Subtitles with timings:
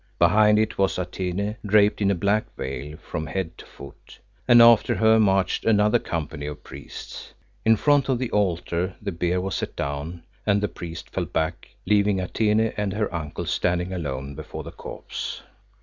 [0.17, 4.95] Behind it was Atene, draped in a black veil from head to foot, and after
[4.95, 7.35] her marched another company of priests.
[7.65, 11.67] In front of the altar the bier was set down and the priests fell back,
[11.85, 15.43] leaving Atene and her uncle standing alone before the corpse.